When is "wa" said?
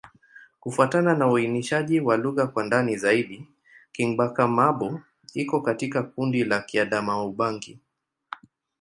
1.99-2.17